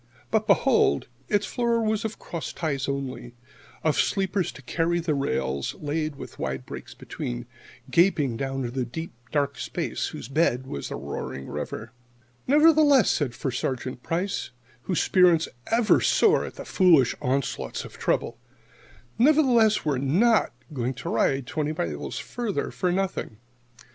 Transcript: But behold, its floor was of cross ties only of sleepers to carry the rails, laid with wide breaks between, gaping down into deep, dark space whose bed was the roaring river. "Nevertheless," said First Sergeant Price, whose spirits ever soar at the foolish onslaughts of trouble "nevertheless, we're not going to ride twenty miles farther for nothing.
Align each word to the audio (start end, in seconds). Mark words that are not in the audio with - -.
But 0.31 0.47
behold, 0.47 1.09
its 1.29 1.45
floor 1.45 1.79
was 1.83 2.03
of 2.03 2.17
cross 2.17 2.51
ties 2.53 2.87
only 2.89 3.35
of 3.83 3.99
sleepers 3.99 4.51
to 4.53 4.63
carry 4.63 4.99
the 4.99 5.13
rails, 5.13 5.75
laid 5.75 6.15
with 6.15 6.39
wide 6.39 6.65
breaks 6.65 6.95
between, 6.95 7.45
gaping 7.91 8.35
down 8.35 8.65
into 8.65 8.83
deep, 8.83 9.13
dark 9.31 9.59
space 9.59 10.07
whose 10.07 10.27
bed 10.27 10.65
was 10.65 10.89
the 10.89 10.95
roaring 10.95 11.45
river. 11.47 11.91
"Nevertheless," 12.47 13.11
said 13.11 13.35
First 13.35 13.59
Sergeant 13.59 14.01
Price, 14.01 14.49
whose 14.85 14.99
spirits 15.03 15.47
ever 15.67 16.01
soar 16.01 16.45
at 16.45 16.55
the 16.55 16.65
foolish 16.65 17.13
onslaughts 17.21 17.85
of 17.85 17.99
trouble 17.99 18.39
"nevertheless, 19.19 19.85
we're 19.85 19.99
not 19.99 20.51
going 20.73 20.95
to 20.95 21.09
ride 21.09 21.45
twenty 21.45 21.73
miles 21.73 22.17
farther 22.17 22.71
for 22.71 22.91
nothing. 22.91 23.37